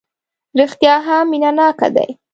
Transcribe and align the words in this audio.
رېښتیا 0.57 0.95
هم 1.05 1.25
مینه 1.31 1.51
ناک 1.57 1.79
دی. 1.95 2.09